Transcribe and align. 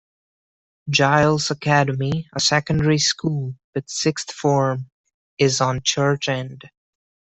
Giles 0.89 1.51
Academy, 1.51 2.27
a 2.33 2.39
secondary 2.39 2.97
school 2.97 3.53
with 3.75 3.87
sixth 3.87 4.31
form, 4.31 4.89
is 5.37 5.61
on 5.61 5.81
Church 5.83 6.27
End. 6.27 6.63